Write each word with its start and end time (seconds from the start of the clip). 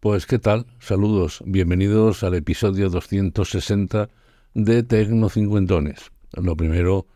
Pues 0.00 0.24
qué 0.24 0.38
tal, 0.38 0.64
saludos, 0.78 1.42
bienvenidos 1.44 2.22
al 2.22 2.34
episodio 2.34 2.88
260 2.88 4.08
de 4.54 4.82
Tecno 4.82 5.28
Cincuentones. 5.28 6.10
Lo 6.32 6.56
primero, 6.56 7.06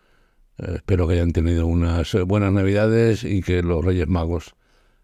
eh, 0.59 0.73
espero 0.75 1.09
que 1.09 1.15
hayan 1.15 1.33
tenido 1.33 1.67
unas 1.67 2.15
buenas 2.27 2.53
navidades 2.53 3.25
y 3.25 3.41
que 3.41 3.63
los 3.63 3.83
Reyes 3.83 4.07
Magos 4.07 4.55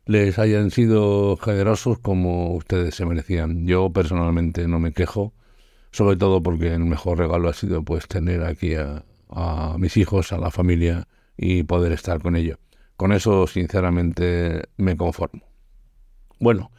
les 0.05 0.39
hayan 0.39 0.71
sido 0.71 1.39
generosos 1.39 1.99
como 2.01 2.55
ustedes 2.55 2.97
se 2.97 3.07
merecían. 3.07 3.67
Yo 3.67 3.89
personalmente 3.89 4.69
no 4.69 4.79
me 4.79 4.93
quejo, 4.93 5.33
sobre 5.91 6.19
todo 6.19 6.43
porque 6.43 6.75
el 6.75 6.85
mejor 6.85 7.17
regalo 7.17 7.49
ha 7.49 7.55
sido 7.55 7.83
pues 7.83 8.07
tener 8.09 8.45
aquí 8.45 8.75
a, 8.75 9.07
a 9.31 9.77
mis 9.79 9.97
hijos, 9.97 10.35
a 10.35 10.39
la 10.39 10.51
familia 10.51 11.09
y 11.35 11.63
poder 11.63 11.93
estar 11.93 12.21
con 12.21 12.37
ellos. 12.37 12.59
Con 12.99 13.13
eso, 13.13 13.47
sinceramente, 13.47 14.65
me 14.77 14.99
conformo. 14.99 15.45
Bueno, 16.39 16.71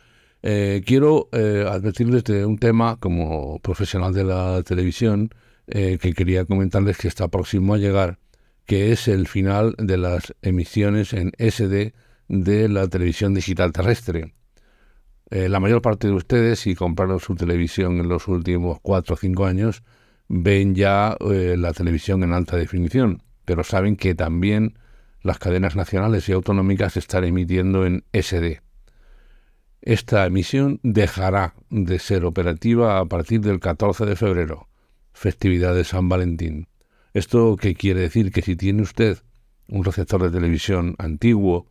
eh, 0.44 0.82
quiero 0.86 1.30
eh, 1.32 1.66
advertirles 1.68 2.24
de 2.24 2.46
un 2.46 2.58
tema 2.58 2.98
como 2.98 3.60
profesional 3.60 4.14
de 4.14 4.24
la 4.24 4.64
televisión 4.64 5.30
eh, 5.68 6.00
que 6.02 6.14
quería 6.14 6.46
comentarles 6.46 6.98
que 6.98 7.08
está 7.08 7.28
próximo 7.28 7.76
a 7.76 7.78
llegar, 7.78 8.18
que 8.66 8.92
es 8.92 9.08
el 9.08 9.28
final 9.28 9.76
de 9.78 9.98
las 9.98 10.34
emisiones 10.42 11.14
en 11.14 11.32
SD 11.38 11.94
de 12.28 12.70
la 12.70 12.88
televisión 12.88 13.34
digital 13.34 13.72
terrestre. 13.72 14.34
la 15.30 15.60
mayor 15.60 15.82
parte 15.82 16.08
de 16.08 16.14
ustedes, 16.14 16.60
si 16.60 16.76
compraron 16.76 17.20
su 17.20 17.36
televisión 17.36 18.00
en 18.00 18.10
los 18.10 18.28
últimos 18.28 18.80
cuatro 18.82 19.16
o 19.16 19.18
cinco 19.18 19.46
años, 19.46 19.84
ven 20.28 20.76
ya 20.76 21.18
la 21.20 21.74
televisión 21.74 22.24
en 22.24 22.34
alta 22.34 22.58
definición, 22.58 23.22
pero 23.46 23.64
saben 23.64 23.96
que 23.96 24.16
también 24.16 24.78
las 25.22 25.40
cadenas 25.40 25.76
nacionales 25.76 26.28
y 26.30 26.34
autonómicas 26.34 26.98
están 26.98 27.24
emitiendo 27.26 27.86
en 27.86 28.04
SD. 28.14 28.62
Esta 29.82 30.28
emisión 30.28 30.80
dejará 30.84 31.56
de 31.72 31.98
ser 31.98 32.26
operativa 32.26 33.00
a 33.00 33.06
partir 33.06 33.42
del 33.42 33.60
14 33.60 34.06
de 34.06 34.16
febrero, 34.16 34.68
festividad 35.12 35.74
de 35.74 35.86
San 35.86 36.08
Valentín. 36.08 36.68
¿Esto 37.14 37.58
qué 37.60 37.74
quiere 37.74 38.02
decir? 38.02 38.32
Que 38.32 38.44
si 38.44 38.56
tiene 38.56 38.84
usted 38.84 39.18
un 39.68 39.84
receptor 39.84 40.22
de 40.22 40.30
televisión 40.30 40.96
antiguo 41.00 41.66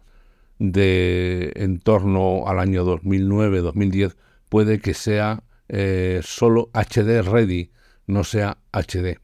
de 0.59 1.53
en 1.55 1.79
torno 1.79 2.49
al 2.49 2.59
año 2.59 2.85
2009-2010, 2.85 4.17
puede 4.49 4.81
que 4.81 4.93
sea 4.95 5.45
eh, 5.69 6.21
solo 6.25 6.69
HD 6.75 7.23
ready, 7.23 7.71
no 8.09 8.25
sea 8.25 8.59
HD. 8.73 9.21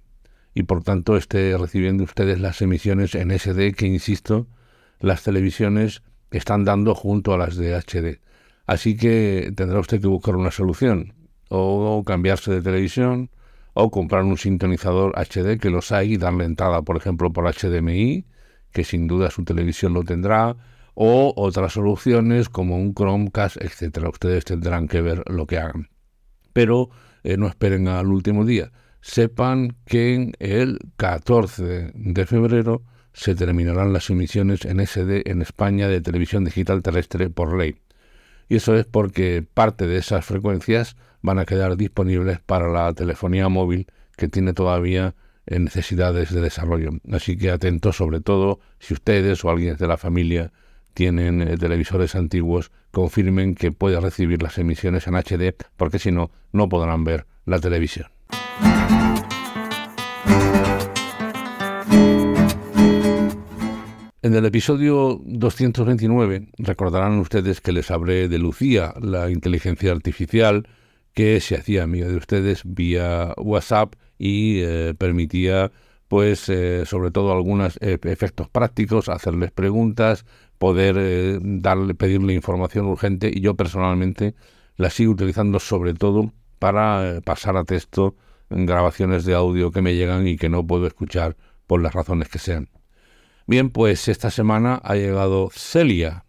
Y 0.55 0.63
por 0.63 0.85
tanto 0.85 1.17
esté 1.17 1.59
recibiendo 1.59 2.05
ustedes 2.05 2.39
las 2.39 2.63
emisiones 2.63 3.17
en 3.17 3.37
SD 3.37 3.75
que, 3.75 3.87
insisto, 3.87 4.47
las 5.01 5.25
televisiones 5.25 6.03
están 6.31 6.65
dando 6.65 6.95
junto 6.95 7.35
a 7.35 7.39
las 7.39 7.57
de 7.57 7.75
HD. 7.75 8.21
Así 8.67 8.97
que 8.97 9.53
tendrá 9.55 9.79
usted 9.79 10.01
que 10.01 10.09
buscar 10.09 10.37
una 10.37 10.51
solución, 10.51 11.15
o 11.49 12.03
cambiarse 12.05 12.53
de 12.53 12.63
televisión, 12.63 13.31
o 13.75 13.91
comprar 13.91 14.25
un 14.25 14.37
sintonizador 14.37 15.13
HD 15.17 15.59
que 15.61 15.71
los 15.71 15.93
hay 15.93 16.15
y 16.15 16.17
darle 16.17 16.45
entrada, 16.45 16.83
por 16.83 16.97
ejemplo, 16.97 17.33
por 17.33 17.45
HDMI, 17.45 18.27
que 18.73 18.85
sin 18.85 19.07
duda 19.07 19.31
su 19.31 19.45
televisión 19.45 19.93
lo 19.93 20.03
tendrá, 20.03 20.57
o 20.95 21.33
otras 21.37 21.75
soluciones 21.75 22.49
como 22.49 22.77
un 22.77 22.95
Chromecast, 22.95 23.59
etcétera. 23.61 24.09
Ustedes 24.09 24.45
tendrán 24.45 24.89
que 24.89 25.03
ver 25.03 25.23
lo 25.31 25.47
que 25.47 25.59
hagan. 25.59 25.91
Pero 26.53 26.89
eh, 27.23 27.37
no 27.37 27.47
esperen 27.47 27.87
al 27.87 28.07
último 28.07 28.45
día. 28.45 28.73
Sepan 29.01 29.77
que 29.85 30.33
el 30.39 30.79
14 30.97 31.93
de 31.95 32.27
febrero 32.27 32.83
se 33.13 33.35
terminarán 33.35 33.93
las 33.93 34.11
emisiones 34.11 34.65
en 34.65 34.85
SD 34.85 35.31
en 35.31 35.43
España 35.43 35.87
de 35.87 36.01
televisión 36.01 36.45
digital 36.45 36.83
terrestre 36.83 37.31
por 37.31 37.57
ley 37.57 37.77
y 38.49 38.57
eso 38.57 38.77
es 38.77 38.87
porque 38.87 39.45
parte 39.55 39.87
de 39.87 39.99
esas 39.99 40.25
frecuencias 40.25 40.97
van 41.23 41.39
a 41.39 41.45
quedar 41.45 41.77
disponibles 41.77 42.41
para 42.41 42.69
la 42.69 42.93
telefonía 42.93 43.49
móvil 43.49 43.87
que 44.17 44.29
tiene 44.29 44.53
todavía 44.53 45.15
eh, 45.47 45.59
necesidades 45.59 46.33
de 46.33 46.41
desarrollo. 46.41 46.91
Así 47.13 47.37
que 47.37 47.51
atentos 47.51 47.97
sobre 47.97 48.21
todo 48.21 48.61
si 48.79 48.95
ustedes 48.95 49.45
o 49.45 49.51
alguien 49.51 49.77
de 49.77 49.87
la 49.87 49.97
familia 49.97 50.53
tienen 50.95 51.43
eh, 51.43 51.57
televisores 51.57 52.15
antiguos, 52.15 52.73
confirmen 52.91 53.55
que 53.55 53.73
puede 53.73 54.01
recibir 54.01 54.43
las 54.43 54.59
emisiones 54.59 55.07
en 55.07 55.15
HD 55.15 55.55
porque 55.77 55.99
si 55.99 56.13
no, 56.13 56.31
no 56.53 56.69
podrán 56.69 57.05
ver 57.05 57.27
la 57.45 57.59
televisión. 57.59 58.16
En 64.27 64.35
el 64.35 64.45
episodio 64.45 65.21
229 65.25 66.49
recordarán 66.59 67.21
ustedes 67.21 67.61
que 67.61 67.71
les 67.71 67.93
hablé 67.93 68.27
de 68.27 68.41
Lucía, 68.41 68.93
la 69.01 69.31
inteligencia 69.31 69.93
artificial 69.93 70.67
que 71.15 71.41
se 71.41 71.55
hacía 71.55 71.85
amiga 71.85 72.09
de 72.09 72.17
ustedes 72.17 72.63
vía 72.65 73.33
WhatsApp 73.37 73.95
y 74.19 74.63
eh, 74.63 74.95
permitía, 74.99 75.71
pues, 76.09 76.49
eh, 76.49 76.85
sobre 76.87 77.13
todo 77.13 77.33
algunos 77.33 77.79
eh, 77.81 77.99
efectos 78.03 78.49
prácticos, 78.49 79.09
hacerles 79.09 79.53
preguntas, 79.53 80.27
poder 80.59 81.39
darle, 81.41 81.95
pedirle 81.95 82.35
información 82.35 82.87
urgente 82.87 83.31
y 83.33 83.41
yo 83.41 83.55
personalmente 83.55 84.35
la 84.75 84.91
sigo 84.91 85.13
utilizando 85.13 85.61
sobre 85.61 85.95
todo 85.95 86.33
para 86.59 87.21
pasar 87.25 87.57
a 87.57 87.63
texto 87.63 88.17
grabaciones 88.51 89.25
de 89.25 89.35
audio 89.35 89.71
que 89.71 89.83
me 89.83 89.95
llegan 89.95 90.27
y 90.27 90.37
que 90.37 90.49
no 90.49 90.67
puedo 90.67 90.89
escuchar 90.89 91.37
por 91.69 91.81
las 91.81 91.95
razones 91.95 92.29
que 92.29 92.41
sean. 92.41 92.69
Bien, 93.49 93.71
pues 93.71 94.09
esta 94.09 94.31
semana 94.31 94.81
ha 94.83 94.97
llegado 94.97 95.51
Celia. 95.53 96.25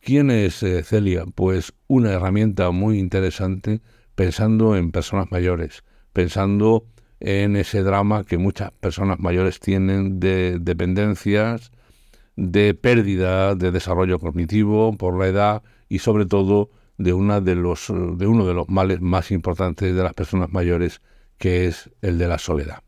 ¿Quién 0.00 0.28
es 0.32 0.60
eh, 0.64 0.82
Celia? 0.82 1.24
Pues 1.32 1.72
una 1.86 2.10
herramienta 2.10 2.72
muy 2.72 2.98
interesante 2.98 3.80
pensando 4.16 4.74
en 4.74 4.90
personas 4.90 5.30
mayores, 5.30 5.84
pensando 6.12 6.84
en 7.20 7.54
ese 7.54 7.84
drama 7.84 8.24
que 8.24 8.38
muchas 8.38 8.72
personas 8.72 9.20
mayores 9.20 9.60
tienen 9.60 10.18
de 10.18 10.58
dependencias, 10.60 11.70
de 12.34 12.74
pérdida 12.74 13.54
de 13.54 13.70
desarrollo 13.70 14.18
cognitivo 14.18 14.96
por 14.96 15.16
la 15.16 15.28
edad 15.28 15.62
y 15.88 16.00
sobre 16.00 16.26
todo 16.26 16.70
de, 16.96 17.12
una 17.12 17.40
de, 17.40 17.54
los, 17.54 17.86
de 17.86 18.26
uno 18.26 18.44
de 18.44 18.54
los 18.54 18.68
males 18.68 19.00
más 19.00 19.30
importantes 19.30 19.94
de 19.94 20.02
las 20.02 20.14
personas 20.14 20.50
mayores, 20.50 21.02
que 21.38 21.66
es 21.66 21.88
el 22.02 22.18
de 22.18 22.26
la 22.26 22.38
soledad. 22.38 22.82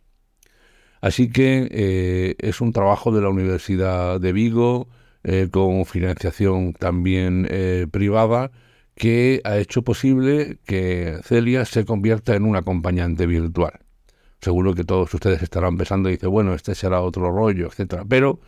Así 1.01 1.31
que 1.31 1.69
eh, 1.71 2.35
es 2.39 2.61
un 2.61 2.73
trabajo 2.73 3.11
de 3.13 3.23
la 3.23 3.31
Universidad 3.31 4.21
de 4.21 4.33
Vigo, 4.33 4.89
eh, 5.23 5.49
con 5.51 5.85
financiación 5.87 6.73
también 6.75 7.47
eh, 7.51 7.87
privada, 7.91 8.51
que 8.95 9.41
ha 9.45 9.57
hecho 9.59 9.83
posible 9.83 10.59
que 10.67 11.19
Celia 11.25 11.65
se 11.65 11.85
convierta 11.85 12.35
en 12.35 12.45
un 12.45 12.57
acompañante 12.57 13.27
virtual. 13.27 13.81
Seguro 14.41 14.75
que 14.75 14.85
todos 14.85 15.13
ustedes 15.13 15.43
estarán 15.43 15.77
pensando 15.77 16.09
y 16.09 16.13
dicen, 16.13 16.31
bueno, 16.31 16.55
este 16.55 16.75
será 16.75 17.01
otro 17.03 17.31
rollo, 17.31 17.69
etcétera. 17.69 18.05
Pero 18.09 18.41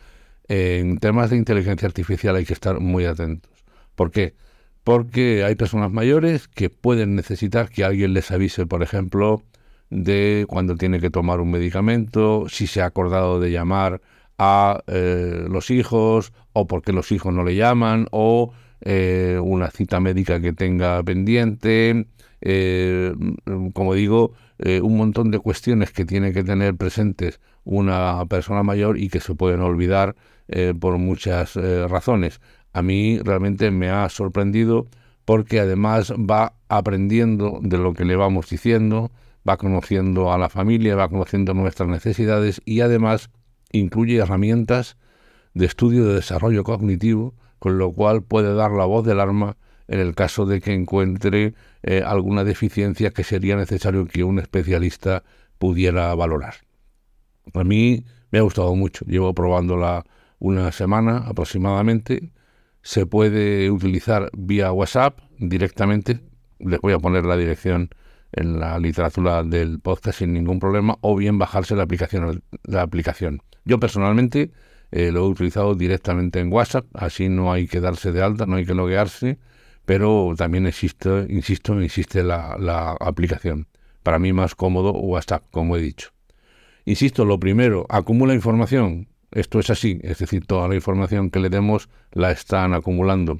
en 0.47 0.97
temas 0.97 1.29
de 1.29 1.37
inteligencia 1.37 1.87
artificial 1.87 2.35
hay 2.35 2.45
que 2.45 2.53
estar 2.53 2.79
muy 2.79 3.05
atentos. 3.05 3.51
¿Por 3.95 4.11
qué? 4.11 4.35
Porque 4.83 5.43
hay 5.43 5.55
personas 5.55 5.91
mayores 5.91 6.47
que 6.47 6.69
pueden 6.69 7.15
necesitar 7.15 7.69
que 7.69 7.83
alguien 7.83 8.13
les 8.13 8.31
avise, 8.31 8.65
por 8.65 8.83
ejemplo, 8.83 9.43
de 9.93 10.45
cuando 10.47 10.75
tiene 10.75 10.99
que 10.99 11.09
tomar 11.09 11.39
un 11.39 11.51
medicamento, 11.51 12.45
si 12.49 12.67
se 12.67 12.81
ha 12.81 12.85
acordado 12.85 13.39
de 13.39 13.51
llamar 13.51 14.01
a 14.39 14.83
eh, 14.87 15.45
los 15.49 15.69
hijos 15.69 16.33
o 16.53 16.67
porque 16.67 16.91
los 16.91 17.11
hijos 17.11 17.33
no 17.33 17.43
le 17.43 17.55
llaman 17.55 18.07
o 18.11 18.51
eh, 18.81 19.39
una 19.41 19.69
cita 19.69 19.99
médica 19.99 20.41
que 20.41 20.51
tenga 20.51 21.01
pendiente, 21.03 22.07
eh, 22.41 23.13
como 23.73 23.93
digo, 23.93 24.33
un 24.81 24.95
montón 24.95 25.29
de 25.29 25.39
cuestiones 25.39 25.91
que 25.91 26.05
tiene 26.05 26.31
que 26.31 26.41
tener 26.41 26.75
presentes 26.75 27.41
una 27.65 28.25
persona 28.27 28.63
mayor 28.63 28.97
y 28.97 29.09
que 29.09 29.19
se 29.19 29.35
pueden 29.35 29.59
olvidar 29.59 30.15
por 30.79 30.97
muchas 30.99 31.55
razones. 31.55 32.39
A 32.71 32.81
mí 32.81 33.19
realmente 33.19 33.71
me 33.71 33.89
ha 33.89 34.07
sorprendido 34.07 34.87
porque 35.25 35.59
además 35.59 36.13
va 36.13 36.53
aprendiendo 36.69 37.59
de 37.61 37.77
lo 37.77 37.93
que 37.93 38.05
le 38.05 38.15
vamos 38.15 38.49
diciendo, 38.49 39.11
va 39.47 39.57
conociendo 39.57 40.31
a 40.31 40.37
la 40.37 40.49
familia, 40.49 40.95
va 40.95 41.09
conociendo 41.09 41.53
nuestras 41.53 41.89
necesidades 41.89 42.61
y 42.65 42.81
además 42.81 43.29
incluye 43.71 44.17
herramientas 44.17 44.97
de 45.53 45.65
estudio 45.65 46.05
de 46.05 46.15
desarrollo 46.15 46.63
cognitivo, 46.63 47.35
con 47.59 47.77
lo 47.77 47.91
cual 47.91 48.23
puede 48.23 48.53
dar 48.53 48.71
la 48.71 48.85
voz 48.85 49.05
del 49.05 49.19
arma 49.19 49.57
en 49.87 49.99
el 49.99 50.15
caso 50.15 50.45
de 50.45 50.61
que 50.61 50.73
encuentre 50.73 51.53
eh, 51.83 52.01
alguna 52.05 52.43
deficiencia 52.43 53.11
que 53.11 53.23
sería 53.23 53.55
necesario 53.55 54.05
que 54.05 54.23
un 54.23 54.39
especialista 54.39 55.23
pudiera 55.59 56.13
valorar. 56.15 56.55
A 57.53 57.63
mí 57.63 58.05
me 58.31 58.39
ha 58.39 58.41
gustado 58.41 58.75
mucho, 58.75 59.05
llevo 59.05 59.33
probándola 59.33 60.05
una 60.39 60.71
semana 60.71 61.17
aproximadamente. 61.17 62.31
Se 62.81 63.05
puede 63.05 63.69
utilizar 63.69 64.29
vía 64.33 64.71
WhatsApp 64.71 65.19
directamente, 65.37 66.19
les 66.59 66.79
voy 66.81 66.93
a 66.93 66.99
poner 66.99 67.25
la 67.25 67.37
dirección 67.37 67.89
en 68.33 68.59
la 68.59 68.77
literatura 68.79 69.43
del 69.43 69.79
podcast 69.79 70.19
sin 70.19 70.33
ningún 70.33 70.59
problema 70.59 70.97
o 71.01 71.15
bien 71.15 71.37
bajarse 71.37 71.75
la 71.75 71.83
aplicación. 71.83 72.43
La 72.63 72.81
aplicación. 72.81 73.41
Yo 73.65 73.79
personalmente 73.79 74.51
eh, 74.91 75.11
lo 75.11 75.25
he 75.25 75.29
utilizado 75.29 75.75
directamente 75.75 76.39
en 76.39 76.51
WhatsApp, 76.51 76.85
así 76.93 77.29
no 77.29 77.51
hay 77.51 77.67
que 77.67 77.79
darse 77.79 78.11
de 78.11 78.21
alta, 78.21 78.45
no 78.45 78.57
hay 78.57 78.65
que 78.65 78.73
loguearse, 78.73 79.39
pero 79.85 80.33
también 80.37 80.67
existe, 80.67 81.25
insisto, 81.29 81.79
existe 81.79 82.23
la, 82.23 82.57
la 82.59 82.91
aplicación. 82.99 83.67
Para 84.03 84.19
mí 84.19 84.33
más 84.33 84.55
cómodo 84.55 84.91
WhatsApp, 84.91 85.43
como 85.51 85.77
he 85.77 85.81
dicho. 85.81 86.09
Insisto, 86.85 87.25
lo 87.25 87.39
primero, 87.39 87.85
acumula 87.89 88.33
información. 88.33 89.07
Esto 89.31 89.59
es 89.59 89.69
así, 89.69 89.99
es 90.03 90.19
decir, 90.19 90.45
toda 90.45 90.67
la 90.67 90.75
información 90.75 91.31
que 91.31 91.39
le 91.39 91.49
demos 91.49 91.89
la 92.11 92.31
están 92.31 92.73
acumulando. 92.73 93.39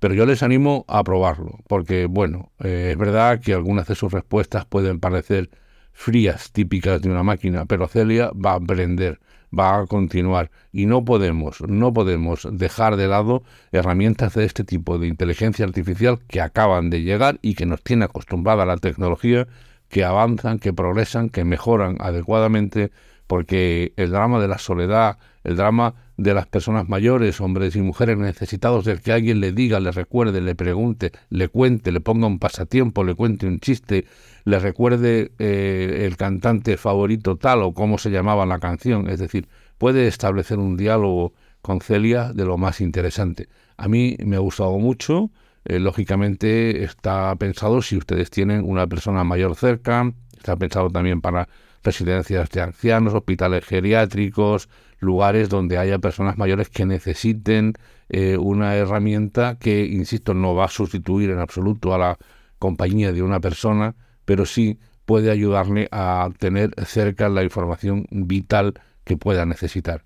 Pero 0.00 0.14
yo 0.14 0.26
les 0.26 0.42
animo 0.42 0.84
a 0.88 1.04
probarlo, 1.04 1.58
porque, 1.68 2.06
bueno, 2.06 2.50
eh, 2.58 2.88
es 2.92 2.98
verdad 2.98 3.40
que 3.40 3.52
algunas 3.52 3.86
de 3.86 3.94
sus 3.94 4.10
respuestas 4.12 4.64
pueden 4.64 4.98
parecer 4.98 5.50
frías, 5.92 6.52
típicas 6.52 7.02
de 7.02 7.10
una 7.10 7.22
máquina, 7.22 7.66
pero 7.66 7.86
Celia 7.86 8.30
va 8.32 8.52
a 8.52 8.54
aprender, 8.54 9.20
va 9.56 9.78
a 9.78 9.86
continuar. 9.86 10.50
Y 10.72 10.86
no 10.86 11.04
podemos, 11.04 11.60
no 11.68 11.92
podemos 11.92 12.48
dejar 12.50 12.96
de 12.96 13.08
lado 13.08 13.42
herramientas 13.72 14.34
de 14.34 14.46
este 14.46 14.64
tipo 14.64 14.98
de 14.98 15.06
inteligencia 15.06 15.66
artificial 15.66 16.18
que 16.26 16.40
acaban 16.40 16.88
de 16.88 17.02
llegar 17.02 17.38
y 17.42 17.54
que 17.54 17.66
nos 17.66 17.82
tiene 17.82 18.06
acostumbrada 18.06 18.64
la 18.64 18.78
tecnología, 18.78 19.46
que 19.90 20.04
avanzan, 20.04 20.58
que 20.58 20.72
progresan, 20.72 21.28
que 21.28 21.44
mejoran 21.44 21.96
adecuadamente, 22.00 22.90
porque 23.26 23.92
el 23.96 24.10
drama 24.12 24.40
de 24.40 24.48
la 24.48 24.58
soledad, 24.58 25.18
el 25.44 25.56
drama 25.56 25.94
de 26.22 26.34
las 26.34 26.46
personas 26.46 26.86
mayores, 26.88 27.40
hombres 27.40 27.74
y 27.76 27.80
mujeres 27.80 28.18
necesitados 28.18 28.84
de 28.84 28.98
que 28.98 29.12
alguien 29.12 29.40
le 29.40 29.52
diga, 29.52 29.80
le 29.80 29.90
recuerde, 29.90 30.42
le 30.42 30.54
pregunte, 30.54 31.12
le 31.30 31.48
cuente, 31.48 31.92
le 31.92 32.00
ponga 32.00 32.26
un 32.26 32.38
pasatiempo, 32.38 33.04
le 33.04 33.14
cuente 33.14 33.46
un 33.46 33.58
chiste, 33.58 34.04
le 34.44 34.58
recuerde 34.58 35.32
eh, 35.38 36.04
el 36.06 36.18
cantante 36.18 36.76
favorito 36.76 37.36
tal 37.36 37.62
o 37.62 37.72
cómo 37.72 37.96
se 37.96 38.10
llamaba 38.10 38.44
la 38.44 38.58
canción. 38.58 39.08
Es 39.08 39.18
decir, 39.18 39.48
puede 39.78 40.06
establecer 40.08 40.58
un 40.58 40.76
diálogo 40.76 41.32
con 41.62 41.80
Celia 41.80 42.34
de 42.34 42.44
lo 42.44 42.58
más 42.58 42.82
interesante. 42.82 43.48
A 43.78 43.88
mí 43.88 44.18
me 44.22 44.36
ha 44.36 44.40
gustado 44.40 44.78
mucho. 44.78 45.30
Eh, 45.64 45.78
lógicamente 45.78 46.84
está 46.84 47.34
pensado 47.36 47.80
si 47.80 47.96
ustedes 47.96 48.28
tienen 48.28 48.62
una 48.68 48.86
persona 48.86 49.24
mayor 49.24 49.56
cerca, 49.56 50.12
está 50.36 50.54
pensado 50.56 50.90
también 50.90 51.22
para 51.22 51.48
residencias 51.82 52.50
de 52.50 52.60
ancianos, 52.60 53.14
hospitales 53.14 53.64
geriátricos, 53.64 54.68
lugares 54.98 55.48
donde 55.48 55.78
haya 55.78 55.98
personas 55.98 56.36
mayores 56.36 56.68
que 56.68 56.86
necesiten 56.86 57.74
eh, 58.08 58.36
una 58.36 58.76
herramienta 58.76 59.58
que, 59.58 59.84
insisto, 59.86 60.34
no 60.34 60.54
va 60.54 60.66
a 60.66 60.68
sustituir 60.68 61.30
en 61.30 61.38
absoluto 61.38 61.94
a 61.94 61.98
la 61.98 62.18
compañía 62.58 63.12
de 63.12 63.22
una 63.22 63.40
persona, 63.40 63.94
pero 64.24 64.44
sí 64.44 64.78
puede 65.06 65.30
ayudarle 65.30 65.88
a 65.90 66.28
tener 66.38 66.72
cerca 66.86 67.28
la 67.28 67.42
información 67.42 68.06
vital 68.10 68.74
que 69.04 69.16
pueda 69.16 69.46
necesitar. 69.46 70.04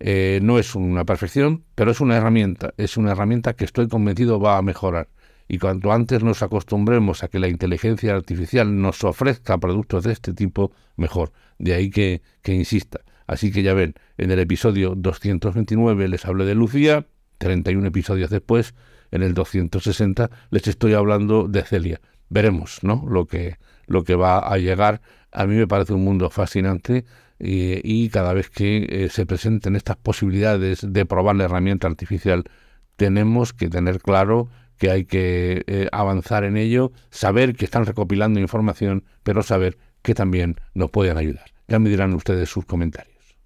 Eh, 0.00 0.40
no 0.42 0.58
es 0.58 0.74
una 0.74 1.04
perfección, 1.04 1.64
pero 1.74 1.92
es 1.92 2.00
una 2.00 2.16
herramienta, 2.16 2.74
es 2.76 2.96
una 2.96 3.12
herramienta 3.12 3.54
que 3.54 3.64
estoy 3.64 3.86
convencido 3.86 4.40
va 4.40 4.56
a 4.56 4.62
mejorar 4.62 5.08
y 5.48 5.58
cuanto 5.58 5.92
antes 5.92 6.22
nos 6.22 6.42
acostumbremos 6.42 7.22
a 7.22 7.28
que 7.28 7.38
la 7.38 7.48
inteligencia 7.48 8.14
artificial 8.14 8.80
nos 8.80 9.04
ofrezca 9.04 9.58
productos 9.58 10.04
de 10.04 10.12
este 10.12 10.32
tipo, 10.32 10.72
mejor. 10.96 11.32
De 11.58 11.74
ahí 11.74 11.90
que, 11.90 12.22
que 12.42 12.54
insista. 12.54 13.00
Así 13.26 13.52
que 13.52 13.62
ya 13.62 13.74
ven, 13.74 13.94
en 14.18 14.30
el 14.30 14.38
episodio 14.38 14.94
229 14.96 16.08
les 16.08 16.24
hablé 16.24 16.44
de 16.44 16.54
Lucía, 16.54 17.06
31 17.38 17.88
episodios 17.88 18.30
después, 18.30 18.74
en 19.10 19.22
el 19.22 19.34
260 19.34 20.30
les 20.50 20.66
estoy 20.68 20.94
hablando 20.94 21.48
de 21.48 21.62
Celia. 21.62 22.00
Veremos, 22.28 22.78
¿no? 22.82 23.04
Lo 23.08 23.26
que, 23.26 23.56
lo 23.86 24.04
que 24.04 24.14
va 24.14 24.38
a 24.38 24.56
llegar. 24.58 25.00
A 25.32 25.46
mí 25.46 25.54
me 25.54 25.66
parece 25.66 25.92
un 25.92 26.04
mundo 26.04 26.30
fascinante 26.30 27.04
y, 27.38 27.80
y 27.82 28.08
cada 28.08 28.32
vez 28.32 28.48
que 28.48 28.86
eh, 28.88 29.08
se 29.10 29.26
presenten 29.26 29.76
estas 29.76 29.96
posibilidades 29.96 30.80
de 30.86 31.06
probar 31.06 31.36
la 31.36 31.44
herramienta 31.44 31.86
artificial, 31.86 32.44
tenemos 32.96 33.52
que 33.52 33.68
tener 33.68 34.00
claro 34.00 34.48
que 34.82 34.90
hay 34.90 35.04
que 35.04 35.62
eh, 35.68 35.88
avanzar 35.92 36.42
en 36.42 36.56
ello, 36.56 36.90
saber 37.08 37.54
que 37.54 37.64
están 37.64 37.86
recopilando 37.86 38.40
información, 38.40 39.04
pero 39.22 39.44
saber 39.44 39.78
que 40.02 40.12
también 40.12 40.56
nos 40.74 40.90
pueden 40.90 41.18
ayudar. 41.18 41.44
Ya 41.68 41.78
me 41.78 41.88
dirán 41.88 42.12
ustedes 42.14 42.48
sus 42.48 42.64
comentarios. 42.64 43.36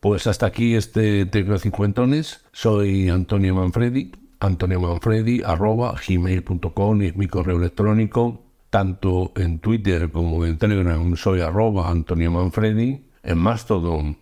Pues 0.00 0.26
hasta 0.26 0.46
aquí 0.46 0.76
este 0.76 1.26
Tecnocincuentones. 1.26 2.46
Soy 2.52 3.10
Antonio 3.10 3.54
Manfredi. 3.54 4.12
Antonio 4.40 4.80
Manfredi 4.80 5.42
arroba 5.44 5.94
gmail.com 6.08 7.02
es 7.02 7.16
mi 7.16 7.26
correo 7.26 7.58
electrónico. 7.58 8.46
Tanto 8.70 9.32
en 9.36 9.58
Twitter 9.58 10.10
como 10.10 10.46
en 10.46 10.56
Telegram 10.56 11.14
soy 11.16 11.42
arroba 11.42 11.90
Antonio 11.90 12.30
Manfredi. 12.30 13.04
En 13.22 13.38
Mastodon 13.38 14.21